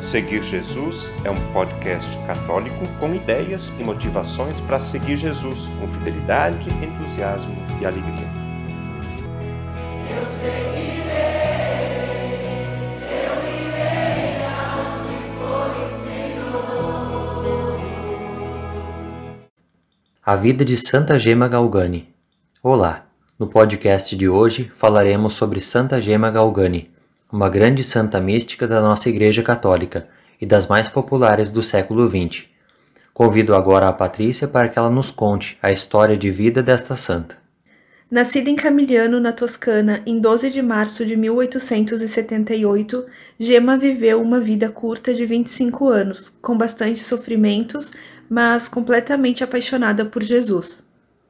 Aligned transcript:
Seguir 0.00 0.42
Jesus 0.42 1.10
é 1.24 1.30
um 1.30 1.52
podcast 1.52 2.16
católico 2.26 2.88
com 2.98 3.14
ideias 3.14 3.68
e 3.78 3.84
motivações 3.84 4.58
para 4.58 4.80
seguir 4.80 5.14
Jesus 5.14 5.68
com 5.78 5.86
fidelidade, 5.86 6.70
entusiasmo 6.82 7.54
e 7.78 7.84
alegria. 7.84 8.26
Eu 10.08 10.24
seguirei, 10.24 11.10
eu 13.12 13.44
irei 13.60 14.40
for 15.36 15.70
o 15.76 15.88
Senhor. 16.02 17.78
A 20.24 20.34
vida 20.34 20.64
de 20.64 20.78
Santa 20.78 21.18
Gema 21.18 21.46
Galgani. 21.46 22.08
Olá, 22.62 23.04
no 23.38 23.46
podcast 23.46 24.16
de 24.16 24.30
hoje 24.30 24.72
falaremos 24.78 25.34
sobre 25.34 25.60
Santa 25.60 26.00
Gema 26.00 26.30
Galgani 26.30 26.90
uma 27.32 27.48
grande 27.48 27.84
santa 27.84 28.20
mística 28.20 28.66
da 28.66 28.80
nossa 28.80 29.08
Igreja 29.08 29.42
Católica 29.42 30.08
e 30.40 30.46
das 30.46 30.66
mais 30.66 30.88
populares 30.88 31.50
do 31.50 31.62
século 31.62 32.08
XX. 32.08 32.46
Convido 33.14 33.54
agora 33.54 33.88
a 33.88 33.92
Patrícia 33.92 34.48
para 34.48 34.68
que 34.68 34.78
ela 34.78 34.90
nos 34.90 35.10
conte 35.10 35.58
a 35.62 35.70
história 35.70 36.16
de 36.16 36.30
vida 36.30 36.62
desta 36.62 36.96
santa. 36.96 37.38
Nascida 38.10 38.50
em 38.50 38.56
Camigliano, 38.56 39.20
na 39.20 39.32
Toscana, 39.32 40.02
em 40.04 40.18
12 40.18 40.50
de 40.50 40.60
março 40.60 41.06
de 41.06 41.16
1878, 41.16 43.06
Gemma 43.38 43.78
viveu 43.78 44.20
uma 44.20 44.40
vida 44.40 44.68
curta 44.68 45.14
de 45.14 45.24
25 45.24 45.86
anos, 45.88 46.28
com 46.42 46.58
bastantes 46.58 47.02
sofrimentos, 47.02 47.92
mas 48.28 48.68
completamente 48.68 49.44
apaixonada 49.44 50.04
por 50.04 50.24
Jesus. 50.24 50.82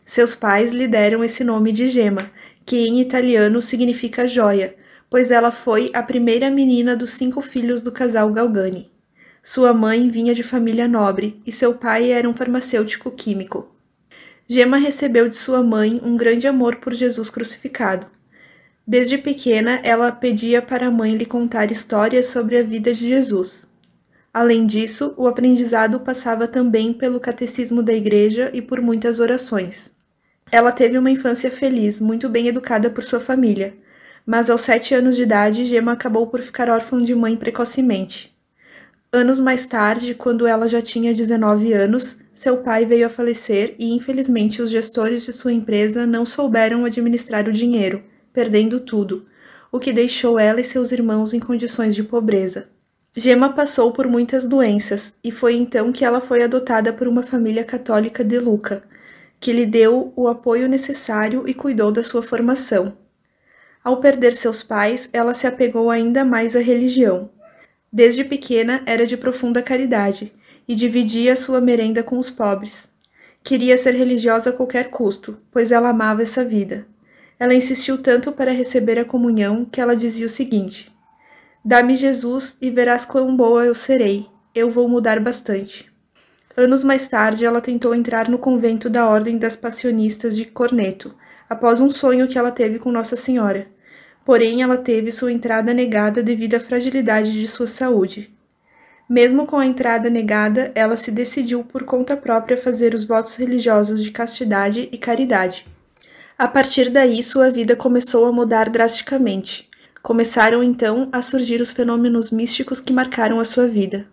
Seus 0.06 0.34
pais 0.34 0.72
lhe 0.72 0.88
deram 0.88 1.22
esse 1.22 1.44
nome 1.44 1.70
de 1.70 1.86
Gemma, 1.88 2.30
que 2.64 2.78
em 2.78 3.00
italiano 3.00 3.60
significa 3.60 4.26
joia, 4.26 4.74
pois 5.10 5.32
ela 5.32 5.50
foi 5.50 5.90
a 5.92 6.04
primeira 6.04 6.48
menina 6.48 6.94
dos 6.94 7.10
cinco 7.10 7.42
filhos 7.42 7.82
do 7.82 7.90
casal 7.90 8.30
Galgani. 8.30 8.88
Sua 9.42 9.74
mãe 9.74 10.08
vinha 10.08 10.32
de 10.32 10.44
família 10.44 10.86
nobre 10.86 11.42
e 11.44 11.50
seu 11.50 11.74
pai 11.74 12.12
era 12.12 12.28
um 12.28 12.34
farmacêutico 12.34 13.10
químico. 13.10 13.74
Gemma 14.46 14.76
recebeu 14.76 15.28
de 15.28 15.36
sua 15.36 15.62
mãe 15.62 16.00
um 16.04 16.16
grande 16.16 16.46
amor 16.46 16.76
por 16.76 16.92
Jesus 16.92 17.28
crucificado. 17.28 18.06
Desde 18.86 19.18
pequena, 19.18 19.80
ela 19.82 20.12
pedia 20.12 20.62
para 20.62 20.86
a 20.86 20.90
mãe 20.90 21.16
lhe 21.16 21.26
contar 21.26 21.72
histórias 21.72 22.26
sobre 22.26 22.58
a 22.58 22.62
vida 22.62 22.94
de 22.94 23.08
Jesus. 23.08 23.68
Além 24.32 24.64
disso, 24.64 25.14
o 25.16 25.26
aprendizado 25.26 26.00
passava 26.00 26.46
também 26.46 26.92
pelo 26.92 27.18
catecismo 27.18 27.82
da 27.82 27.92
igreja 27.92 28.50
e 28.52 28.62
por 28.62 28.80
muitas 28.80 29.18
orações. 29.18 29.90
Ela 30.52 30.70
teve 30.70 30.98
uma 30.98 31.10
infância 31.10 31.50
feliz, 31.50 32.00
muito 32.00 32.28
bem 32.28 32.46
educada 32.46 32.90
por 32.90 33.02
sua 33.02 33.18
família 33.18 33.74
mas 34.26 34.50
aos 34.50 34.60
sete 34.60 34.94
anos 34.94 35.16
de 35.16 35.22
idade, 35.22 35.64
Gemma 35.64 35.92
acabou 35.92 36.26
por 36.26 36.42
ficar 36.42 36.68
órfã 36.68 37.02
de 37.02 37.14
mãe 37.14 37.36
precocemente. 37.36 38.34
Anos 39.12 39.40
mais 39.40 39.66
tarde, 39.66 40.14
quando 40.14 40.46
ela 40.46 40.68
já 40.68 40.80
tinha 40.80 41.12
19 41.12 41.72
anos, 41.72 42.18
seu 42.32 42.58
pai 42.58 42.86
veio 42.86 43.06
a 43.06 43.10
falecer 43.10 43.74
e, 43.78 43.92
infelizmente, 43.92 44.62
os 44.62 44.70
gestores 44.70 45.24
de 45.24 45.32
sua 45.32 45.52
empresa 45.52 46.06
não 46.06 46.24
souberam 46.24 46.84
administrar 46.84 47.48
o 47.48 47.52
dinheiro, 47.52 48.02
perdendo 48.32 48.80
tudo, 48.80 49.26
o 49.72 49.78
que 49.78 49.92
deixou 49.92 50.38
ela 50.38 50.60
e 50.60 50.64
seus 50.64 50.92
irmãos 50.92 51.34
em 51.34 51.40
condições 51.40 51.94
de 51.94 52.02
pobreza. 52.02 52.68
Gemma 53.16 53.52
passou 53.52 53.92
por 53.92 54.06
muitas 54.06 54.46
doenças 54.46 55.12
e 55.22 55.32
foi 55.32 55.56
então 55.56 55.90
que 55.90 56.04
ela 56.04 56.20
foi 56.20 56.44
adotada 56.44 56.92
por 56.92 57.08
uma 57.08 57.24
família 57.24 57.64
católica 57.64 58.24
de 58.24 58.38
Luca, 58.38 58.84
que 59.40 59.52
lhe 59.52 59.66
deu 59.66 60.12
o 60.14 60.28
apoio 60.28 60.68
necessário 60.68 61.42
e 61.48 61.52
cuidou 61.52 61.90
da 61.90 62.04
sua 62.04 62.22
formação. 62.22 62.96
Ao 63.82 63.96
perder 63.96 64.34
seus 64.34 64.62
pais, 64.62 65.08
ela 65.12 65.32
se 65.32 65.46
apegou 65.46 65.90
ainda 65.90 66.24
mais 66.24 66.54
à 66.54 66.60
religião. 66.60 67.30
Desde 67.92 68.24
pequena 68.24 68.82
era 68.84 69.06
de 69.06 69.16
profunda 69.16 69.62
caridade 69.62 70.32
e 70.68 70.74
dividia 70.74 71.34
sua 71.34 71.60
merenda 71.60 72.02
com 72.02 72.18
os 72.18 72.30
pobres. 72.30 72.88
Queria 73.42 73.78
ser 73.78 73.92
religiosa 73.92 74.50
a 74.50 74.52
qualquer 74.52 74.90
custo, 74.90 75.38
pois 75.50 75.72
ela 75.72 75.88
amava 75.88 76.22
essa 76.22 76.44
vida. 76.44 76.86
Ela 77.38 77.54
insistiu 77.54 77.96
tanto 77.96 78.32
para 78.32 78.52
receber 78.52 78.98
a 78.98 79.04
comunhão 79.04 79.64
que 79.64 79.80
ela 79.80 79.96
dizia 79.96 80.26
o 80.26 80.30
seguinte: 80.30 80.92
Dá-me 81.64 81.94
Jesus 81.94 82.56
e 82.60 82.70
verás 82.70 83.04
quão 83.06 83.34
boa 83.34 83.64
eu 83.64 83.74
serei. 83.74 84.26
Eu 84.54 84.70
vou 84.70 84.88
mudar 84.88 85.18
bastante. 85.20 85.90
Anos 86.56 86.84
mais 86.84 87.08
tarde, 87.08 87.44
ela 87.44 87.60
tentou 87.60 87.94
entrar 87.94 88.28
no 88.28 88.38
convento 88.38 88.90
da 88.90 89.08
Ordem 89.08 89.38
das 89.38 89.56
Passionistas 89.56 90.36
de 90.36 90.44
Corneto, 90.44 91.14
após 91.50 91.80
um 91.80 91.90
sonho 91.90 92.28
que 92.28 92.38
ela 92.38 92.52
teve 92.52 92.78
com 92.78 92.92
Nossa 92.92 93.16
Senhora. 93.16 93.66
Porém, 94.24 94.62
ela 94.62 94.76
teve 94.76 95.10
sua 95.10 95.32
entrada 95.32 95.74
negada 95.74 96.22
devido 96.22 96.54
à 96.54 96.60
fragilidade 96.60 97.32
de 97.32 97.48
sua 97.48 97.66
saúde. 97.66 98.32
Mesmo 99.08 99.44
com 99.44 99.58
a 99.58 99.66
entrada 99.66 100.08
negada, 100.08 100.70
ela 100.72 100.94
se 100.94 101.10
decidiu 101.10 101.64
por 101.64 101.82
conta 101.82 102.16
própria 102.16 102.56
fazer 102.56 102.94
os 102.94 103.04
votos 103.04 103.34
religiosos 103.34 104.04
de 104.04 104.12
castidade 104.12 104.88
e 104.92 104.96
caridade. 104.96 105.66
A 106.38 106.46
partir 106.46 106.88
daí, 106.90 107.20
sua 107.20 107.50
vida 107.50 107.74
começou 107.74 108.24
a 108.26 108.32
mudar 108.32 108.70
drasticamente. 108.70 109.68
Começaram 110.00 110.62
então 110.62 111.08
a 111.10 111.20
surgir 111.20 111.60
os 111.60 111.72
fenômenos 111.72 112.30
místicos 112.30 112.80
que 112.80 112.92
marcaram 112.92 113.40
a 113.40 113.44
sua 113.44 113.66
vida. 113.66 114.06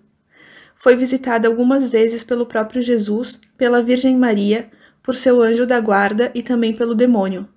Foi 0.77 0.95
visitada 0.95 1.47
algumas 1.47 1.87
vezes 1.87 2.23
pelo 2.23 2.47
próprio 2.47 2.81
Jesus, 2.81 3.39
pela 3.55 3.83
Virgem 3.83 4.17
Maria, 4.17 4.69
por 5.07 5.15
seu 5.15 5.41
anjo 5.41 5.65
da 5.65 5.79
guarda 5.79 6.29
e 6.35 6.43
também 6.43 6.73
pelo 6.73 6.93
demônio. 6.93 7.47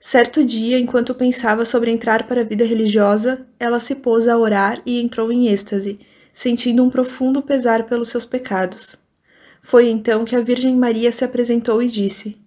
Certo 0.00 0.42
dia, 0.42 0.78
enquanto 0.78 1.14
pensava 1.14 1.66
sobre 1.66 1.90
entrar 1.90 2.26
para 2.26 2.40
a 2.40 2.44
vida 2.44 2.64
religiosa, 2.64 3.46
ela 3.60 3.78
se 3.78 3.94
pôs 3.94 4.26
a 4.26 4.38
orar 4.38 4.80
e 4.86 4.98
entrou 4.98 5.30
em 5.30 5.48
êxtase, 5.48 6.00
sentindo 6.32 6.82
um 6.82 6.88
profundo 6.88 7.42
pesar 7.42 7.82
pelos 7.82 8.08
seus 8.08 8.24
pecados. 8.24 8.96
Foi 9.60 9.90
então 9.90 10.24
que 10.24 10.34
a 10.34 10.40
Virgem 10.40 10.74
Maria 10.76 11.12
se 11.12 11.22
apresentou 11.22 11.82
e 11.82 11.90
disse: 11.90 12.38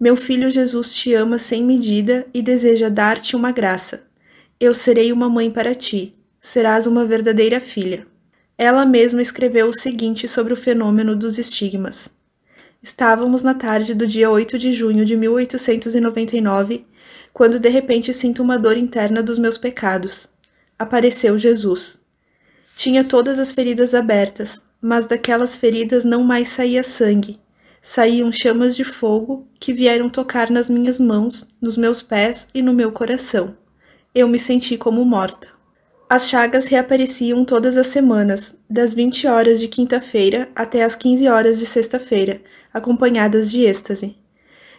Meu 0.00 0.16
filho 0.16 0.50
Jesus 0.50 0.94
te 0.94 1.12
ama 1.12 1.36
sem 1.36 1.62
medida 1.62 2.26
e 2.32 2.40
deseja 2.40 2.88
dar-te 2.88 3.36
uma 3.36 3.52
graça. 3.52 4.04
Eu 4.58 4.72
serei 4.72 5.12
uma 5.12 5.28
mãe 5.28 5.50
para 5.50 5.74
ti, 5.74 6.16
serás 6.40 6.86
uma 6.86 7.04
verdadeira 7.04 7.60
filha. 7.60 8.06
Ela 8.56 8.86
mesma 8.86 9.20
escreveu 9.20 9.68
o 9.68 9.78
seguinte 9.78 10.26
sobre 10.26 10.54
o 10.54 10.56
fenômeno 10.56 11.14
dos 11.14 11.36
estigmas. 11.36 12.10
Estávamos 12.82 13.44
na 13.44 13.54
tarde 13.54 13.94
do 13.94 14.08
dia 14.08 14.28
8 14.28 14.58
de 14.58 14.72
junho 14.72 15.04
de 15.06 15.16
1899, 15.16 16.84
quando 17.32 17.60
de 17.60 17.68
repente 17.68 18.12
sinto 18.12 18.42
uma 18.42 18.58
dor 18.58 18.76
interna 18.76 19.22
dos 19.22 19.38
meus 19.38 19.56
pecados. 19.56 20.28
Apareceu 20.76 21.38
Jesus. 21.38 22.00
Tinha 22.74 23.04
todas 23.04 23.38
as 23.38 23.52
feridas 23.52 23.94
abertas, 23.94 24.58
mas 24.80 25.06
daquelas 25.06 25.54
feridas 25.54 26.04
não 26.04 26.24
mais 26.24 26.48
saía 26.48 26.82
sangue. 26.82 27.38
Saíam 27.80 28.32
chamas 28.32 28.74
de 28.74 28.82
fogo 28.82 29.46
que 29.60 29.72
vieram 29.72 30.10
tocar 30.10 30.50
nas 30.50 30.68
minhas 30.68 30.98
mãos, 30.98 31.46
nos 31.60 31.76
meus 31.76 32.02
pés 32.02 32.48
e 32.52 32.60
no 32.62 32.72
meu 32.72 32.90
coração. 32.90 33.56
Eu 34.12 34.26
me 34.26 34.40
senti 34.40 34.76
como 34.76 35.04
morta. 35.04 35.46
As 36.14 36.28
chagas 36.28 36.66
reapareciam 36.66 37.42
todas 37.42 37.78
as 37.78 37.86
semanas, 37.86 38.54
das 38.68 38.92
20 38.92 39.26
horas 39.26 39.58
de 39.58 39.66
quinta-feira 39.66 40.46
até 40.54 40.84
as 40.84 40.94
15 40.94 41.26
horas 41.26 41.58
de 41.58 41.64
sexta-feira, 41.64 42.42
acompanhadas 42.70 43.50
de 43.50 43.64
êxtase. 43.64 44.14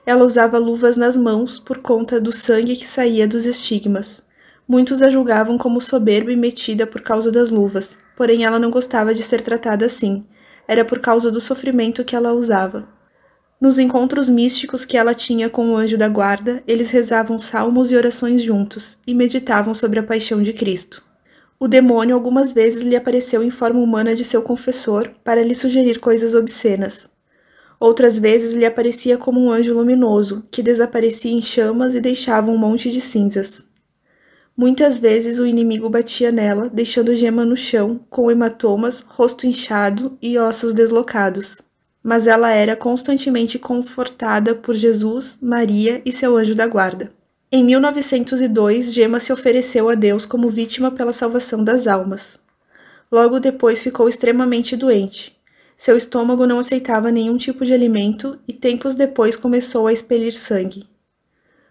Ela 0.06 0.26
usava 0.26 0.60
luvas 0.60 0.96
nas 0.96 1.18
mãos 1.18 1.58
por 1.58 1.80
conta 1.80 2.22
do 2.22 2.32
sangue 2.32 2.76
que 2.76 2.86
saía 2.86 3.28
dos 3.28 3.48
estigmas. 3.48 4.22
Muitos 4.68 5.02
a 5.02 5.10
julgavam 5.10 5.58
como 5.58 5.82
soberba 5.82 6.32
e 6.32 6.36
metida 6.36 6.86
por 6.86 7.02
causa 7.02 7.32
das 7.32 7.50
luvas, 7.50 7.98
porém 8.16 8.46
ela 8.46 8.60
não 8.60 8.70
gostava 8.70 9.12
de 9.12 9.24
ser 9.24 9.42
tratada 9.42 9.88
assim. 9.88 10.24
Era 10.68 10.86
por 10.86 11.00
causa 11.00 11.32
do 11.32 11.42
sofrimento 11.42 12.06
que 12.06 12.16
ela 12.16 12.32
usava. 12.32 12.88
Nos 13.60 13.80
encontros 13.80 14.30
místicos 14.30 14.86
que 14.86 14.98
ela 14.98 15.16
tinha 15.16 15.50
com 15.50 15.72
o 15.72 15.76
anjo 15.76 15.98
da 15.98 16.08
guarda, 16.08 16.62
eles 16.68 16.92
rezavam 16.92 17.40
salmos 17.40 17.90
e 17.90 17.96
orações 17.96 18.44
juntos 18.44 19.00
e 19.08 19.16
meditavam 19.16 19.74
sobre 19.74 19.98
a 19.98 20.04
paixão 20.04 20.44
de 20.44 20.54
Cristo. 20.54 21.02
O 21.64 21.68
demônio 21.70 22.14
algumas 22.14 22.52
vezes 22.52 22.84
lhe 22.84 22.94
apareceu 22.94 23.42
em 23.42 23.50
forma 23.50 23.80
humana 23.80 24.14
de 24.14 24.26
seu 24.26 24.42
confessor 24.42 25.10
para 25.24 25.42
lhe 25.42 25.56
sugerir 25.56 25.98
coisas 25.98 26.36
obscenas. 26.36 27.08
Outras 27.80 28.20
vezes 28.20 28.54
lhe 28.54 28.66
aparecia 28.66 29.18
como 29.18 29.40
um 29.40 29.50
anjo 29.50 29.74
luminoso, 29.74 30.44
que 30.52 30.62
desaparecia 30.62 31.32
em 31.32 31.42
chamas 31.42 31.96
e 31.96 32.02
deixava 32.02 32.52
um 32.52 32.58
monte 32.58 32.92
de 32.92 33.00
cinzas. 33.00 33.64
Muitas 34.58 35.00
vezes 35.00 35.40
o 35.40 35.46
inimigo 35.46 35.90
batia 35.90 36.34
nela, 36.34 36.70
deixando 36.70 37.16
Gema 37.16 37.46
no 37.46 37.56
chão, 37.56 37.98
com 38.10 38.30
hematomas, 38.30 39.00
rosto 39.00 39.48
inchado 39.48 40.18
e 40.22 40.38
ossos 40.38 40.74
deslocados. 40.74 41.62
Mas 42.04 42.28
ela 42.28 42.52
era 42.52 42.76
constantemente 42.76 43.58
confortada 43.58 44.54
por 44.54 44.76
Jesus, 44.76 45.40
Maria 45.42 46.02
e 46.04 46.12
seu 46.12 46.36
anjo 46.36 46.56
da 46.56 46.68
guarda. 46.68 47.23
Em 47.56 47.64
1902, 47.64 48.92
Gemma 48.92 49.20
se 49.20 49.32
ofereceu 49.32 49.88
a 49.88 49.94
Deus 49.94 50.26
como 50.26 50.50
vítima 50.50 50.90
pela 50.90 51.14
salvação 51.14 51.64
das 51.64 51.86
almas. 51.86 52.40
Logo 53.12 53.40
depois 53.40 53.84
ficou 53.84 54.10
extremamente 54.10 54.76
doente. 54.76 55.38
Seu 55.78 55.96
estômago 55.96 56.48
não 56.48 56.58
aceitava 56.58 57.12
nenhum 57.12 57.38
tipo 57.38 57.64
de 57.64 57.72
alimento 57.72 58.40
e 58.48 58.54
tempos 58.54 58.96
depois 58.96 59.36
começou 59.36 59.86
a 59.86 59.94
expelir 59.94 60.34
sangue. 60.34 60.88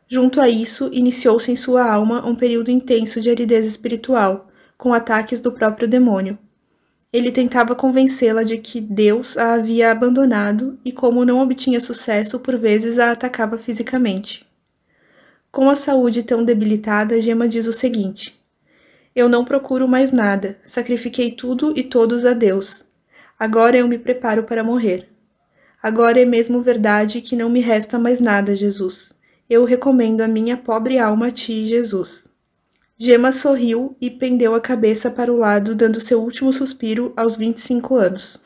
Junto 0.06 0.40
a 0.40 0.48
isso, 0.48 0.88
iniciou-se 0.92 1.50
em 1.50 1.56
sua 1.56 1.84
alma 1.84 2.24
um 2.24 2.36
período 2.36 2.70
intenso 2.70 3.20
de 3.20 3.28
aridez 3.28 3.66
espiritual, 3.66 4.52
com 4.78 4.94
ataques 4.94 5.40
do 5.40 5.50
próprio 5.50 5.88
demônio. 5.88 6.38
Ele 7.12 7.32
tentava 7.32 7.74
convencê-la 7.74 8.44
de 8.44 8.56
que 8.56 8.80
Deus 8.80 9.36
a 9.36 9.54
havia 9.54 9.90
abandonado 9.90 10.78
e, 10.84 10.92
como 10.92 11.24
não 11.24 11.40
obtinha 11.40 11.80
sucesso, 11.80 12.38
por 12.38 12.56
vezes 12.56 13.00
a 13.00 13.10
atacava 13.10 13.58
fisicamente. 13.58 14.51
Com 15.52 15.68
a 15.68 15.74
saúde 15.74 16.22
tão 16.22 16.42
debilitada, 16.42 17.20
Gema 17.20 17.46
diz 17.46 17.66
o 17.66 17.74
seguinte: 17.74 18.34
Eu 19.14 19.28
não 19.28 19.44
procuro 19.44 19.86
mais 19.86 20.10
nada, 20.10 20.58
sacrifiquei 20.64 21.30
tudo 21.32 21.74
e 21.76 21.82
todos 21.82 22.24
a 22.24 22.32
Deus. 22.32 22.86
Agora 23.38 23.76
eu 23.76 23.86
me 23.86 23.98
preparo 23.98 24.44
para 24.44 24.64
morrer. 24.64 25.10
Agora 25.82 26.18
é 26.18 26.24
mesmo 26.24 26.62
verdade 26.62 27.20
que 27.20 27.36
não 27.36 27.50
me 27.50 27.60
resta 27.60 27.98
mais 27.98 28.18
nada, 28.18 28.56
Jesus. 28.56 29.12
Eu 29.50 29.66
recomendo 29.66 30.22
a 30.22 30.26
minha 30.26 30.56
pobre 30.56 30.98
alma 30.98 31.26
a 31.26 31.30
ti, 31.30 31.66
Jesus. 31.66 32.26
Gema 32.96 33.30
sorriu 33.30 33.94
e 34.00 34.08
pendeu 34.08 34.54
a 34.54 34.60
cabeça 34.60 35.10
para 35.10 35.30
o 35.30 35.36
lado, 35.36 35.74
dando 35.74 36.00
seu 36.00 36.22
último 36.22 36.50
suspiro 36.50 37.12
aos 37.14 37.36
25 37.36 37.94
anos. 37.96 38.40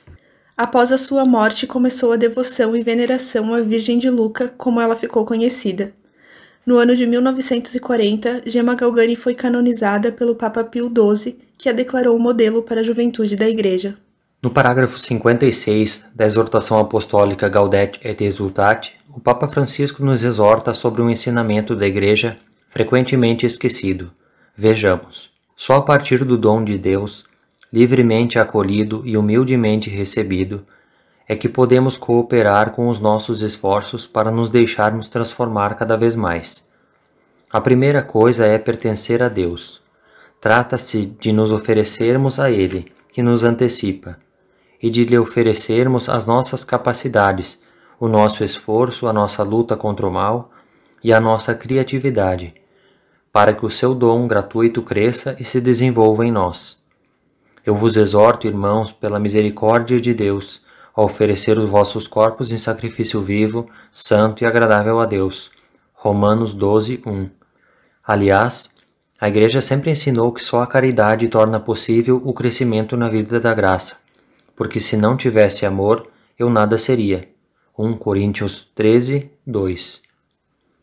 Após 0.57 0.91
a 0.91 0.99
sua 0.99 1.25
morte, 1.25 1.69
começou 1.69 2.11
a 2.11 2.17
devoção 2.17 2.77
e 2.77 2.83
veneração 2.83 3.55
à 3.55 3.61
Virgem 3.61 3.97
de 3.97 4.11
Luca, 4.11 4.53
como 4.59 4.81
ela 4.81 4.97
ficou 4.97 5.25
conhecida. 5.25 5.95
No 6.67 6.79
ano 6.79 6.97
de 6.97 7.07
1940, 7.07 8.43
Gema 8.45 8.75
Galgani 8.75 9.15
foi 9.15 9.37
canonizada 9.37 10.11
pelo 10.11 10.35
Papa 10.35 10.65
Pio 10.65 10.91
XII, 10.91 11.39
que 11.57 11.69
a 11.69 11.73
declarou 11.73 12.19
modelo 12.19 12.61
para 12.61 12.81
a 12.81 12.85
juventude 12.85 13.37
da 13.37 13.49
Igreja. 13.49 13.97
No 14.43 14.51
parágrafo 14.51 14.99
56 14.99 16.07
da 16.13 16.27
exortação 16.27 16.81
apostólica 16.81 17.49
Gaudete 17.49 18.01
et 18.03 18.21
Exultate, 18.21 18.95
o 19.15 19.21
Papa 19.21 19.47
Francisco 19.47 20.05
nos 20.05 20.25
exorta 20.25 20.75
sobre 20.75 21.01
um 21.01 21.09
ensinamento 21.09 21.77
da 21.77 21.87
Igreja 21.87 22.37
frequentemente 22.69 23.47
esquecido 23.47 24.11
Vejamos, 24.57 25.31
só 25.57 25.77
a 25.77 25.83
partir 25.83 26.25
do 26.25 26.37
dom 26.37 26.65
de 26.65 26.77
Deus, 26.77 27.25
livremente 27.73 28.41
acolhido 28.41 29.03
e 29.05 29.17
humildemente 29.17 29.89
recebido, 29.89 30.67
é 31.29 31.35
que 31.35 31.49
podemos 31.49 31.97
cooperar 31.97 32.71
com 32.71 32.89
os 32.89 33.01
nossos 33.01 33.43
esforços 33.43 34.07
para 34.07 34.31
nos 34.31 34.49
deixarmos 34.49 35.09
transformar 35.09 35.75
cada 35.75 35.97
vez 35.97 36.15
mais. 36.15 36.65
A 37.51 37.61
primeira 37.61 38.03
coisa 38.03 38.47
é 38.47 38.59
pertencer 38.59 39.23
a 39.23 39.29
Deus. 39.29 39.83
Trata-se 40.41 41.07
de 41.07 41.33
nos 41.33 41.51
oferecermos 41.51 42.39
a 42.39 42.51
Ele, 42.51 42.93
que 43.11 43.23
nos 43.23 43.43
antecipa, 43.43 44.19
e 44.83 44.91
de 44.91 45.05
lhe 45.05 45.19
oferecermos 45.19 46.09
as 46.09 46.27
nossas 46.27 46.65
capacidades, 46.65 47.61
o 47.99 48.07
nosso 48.07 48.45
esforço, 48.45 49.07
a 49.07 49.13
nossa 49.13 49.43
luta 49.43 49.77
contra 49.77 50.07
o 50.07 50.11
mal 50.11 50.51
e 51.03 51.13
a 51.13 51.21
nossa 51.21 51.55
criatividade 51.55 52.55
para 53.37 53.53
que 53.53 53.67
o 53.67 53.71
seu 53.71 53.95
dom 53.95 54.27
gratuito 54.27 54.81
cresça 54.81 55.37
e 55.39 55.45
se 55.45 55.61
desenvolva 55.61 56.25
em 56.25 56.33
nós. 56.33 56.83
Eu 57.67 57.77
vos 57.77 57.95
exorto, 57.95 58.47
irmãos, 58.47 58.93
pela 58.93 59.21
misericórdia 59.21 60.01
de 60.01 60.15
Deus, 60.15 60.63
a 60.97 61.03
oferecer 61.03 61.59
os 61.59 61.69
vossos 61.69 62.09
corpos 62.09 62.51
em 62.51 62.57
sacrifício 62.57 63.21
vivo, 63.23 63.69
santo 63.93 64.43
e 64.43 64.47
agradável 64.47 64.99
a 64.99 65.05
Deus. 65.05 65.51
Romanos 65.93 66.55
12, 66.55 67.03
1. 67.05 67.29
Aliás, 68.03 68.71
a 69.21 69.29
Igreja 69.29 69.61
sempre 69.61 69.91
ensinou 69.91 70.33
que 70.33 70.43
só 70.43 70.63
a 70.63 70.67
caridade 70.67 71.29
torna 71.29 71.61
possível 71.61 72.23
o 72.25 72.33
crescimento 72.33 72.97
na 72.97 73.09
vida 73.11 73.39
da 73.39 73.53
graça, 73.53 73.99
porque 74.57 74.81
se 74.81 74.97
não 74.97 75.17
tivesse 75.17 75.67
amor, 75.67 76.09
eu 76.39 76.49
nada 76.49 76.79
seria. 76.79 77.29
1 77.79 77.99
Coríntios 77.99 78.67
13, 78.75 79.31
2. 79.47 80.03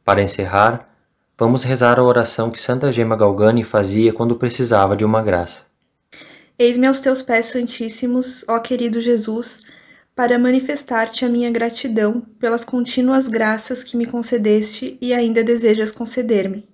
Para 0.06 0.21
encerrar, 0.21 0.94
Vamos 1.36 1.63
rezar 1.63 2.00
a 2.00 2.04
oração 2.04 2.51
que 2.51 2.62
Santa 2.62 2.92
Gema 2.92 3.15
Galgani 3.15 3.63
fazia 3.63 4.13
quando 4.13 4.36
precisava 4.36 4.95
de 4.95 5.04
uma 5.04 5.21
graça. 5.21 5.63
Eis-me 6.60 6.86
aos 6.86 7.00
teus 7.00 7.24
pés 7.24 7.48
santíssimos, 7.48 8.45
ó 8.48 8.60
querido 8.60 9.01
Jesus, 9.01 9.57
para 10.15 10.38
manifestar-te 10.38 11.25
a 11.25 11.30
minha 11.30 11.50
gratidão 11.50 12.21
pelas 12.39 12.63
contínuas 12.63 13.27
graças 13.27 13.83
que 13.83 13.98
me 13.98 14.06
concedeste 14.06 14.98
e 15.01 15.13
ainda 15.13 15.44
desejas 15.44 15.92
conceder-me. 15.92 16.68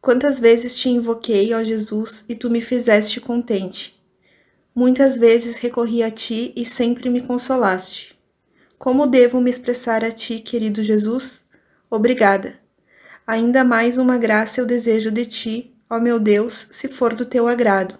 Quantas 0.00 0.38
vezes 0.38 0.76
te 0.76 0.88
invoquei, 0.88 1.54
ó 1.54 1.62
Jesus, 1.62 2.24
e 2.28 2.34
tu 2.34 2.50
me 2.50 2.60
fizeste 2.60 3.20
contente. 3.20 3.98
Muitas 4.74 5.16
vezes 5.16 5.56
recorri 5.56 6.02
a 6.02 6.10
ti 6.10 6.52
e 6.54 6.64
sempre 6.64 7.08
me 7.08 7.22
consolaste. 7.22 8.14
Como 8.78 9.06
devo 9.06 9.40
me 9.40 9.48
expressar 9.48 10.04
a 10.04 10.10
ti, 10.10 10.40
querido 10.40 10.82
Jesus? 10.82 11.40
Obrigada 11.88 12.64
Ainda 13.26 13.64
mais 13.64 13.96
uma 13.96 14.18
graça 14.18 14.60
eu 14.60 14.66
desejo 14.66 15.10
de 15.10 15.24
ti, 15.24 15.74
ó 15.88 15.98
meu 15.98 16.20
Deus, 16.20 16.68
se 16.70 16.88
for 16.88 17.14
do 17.14 17.24
teu 17.24 17.48
agrado. 17.48 17.98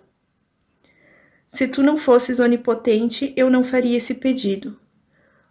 Se 1.55 1.69
tu 1.69 1.85
não 1.85 1.97
fosses 1.97 2.41
onipotente, 2.41 3.33
eu 3.37 3.49
não 3.49 3.63
faria 3.63 3.97
esse 3.97 4.13
pedido. 4.15 4.77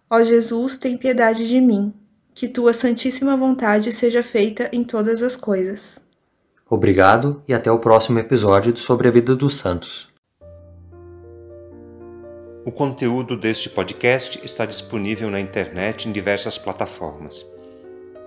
Ó 0.09 0.21
Jesus, 0.21 0.75
tem 0.75 0.97
piedade 0.97 1.47
de 1.47 1.61
mim, 1.61 1.93
que 2.35 2.45
tua 2.45 2.73
santíssima 2.73 3.37
vontade 3.37 3.89
seja 3.93 4.21
feita 4.21 4.69
em 4.73 4.83
todas 4.83 5.23
as 5.23 5.37
coisas. 5.37 5.97
Obrigado 6.69 7.41
e 7.47 7.53
até 7.53 7.71
o 7.71 7.79
próximo 7.79 8.19
episódio 8.19 8.75
sobre 8.75 9.07
a 9.07 9.11
vida 9.11 9.33
dos 9.33 9.55
santos. 9.55 10.09
O 12.65 12.71
conteúdo 12.71 13.37
deste 13.37 13.69
podcast 13.69 14.41
está 14.43 14.65
disponível 14.65 15.31
na 15.31 15.39
internet 15.39 16.09
em 16.09 16.11
diversas 16.11 16.57
plataformas. 16.57 17.49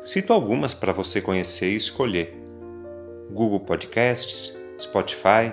Cito 0.03 0.33
algumas 0.33 0.73
para 0.73 0.95
você 0.95 1.21
conhecer 1.21 1.73
e 1.73 1.77
escolher: 1.77 2.43
Google 3.31 3.61
Podcasts, 3.61 4.59
Spotify, 4.81 5.53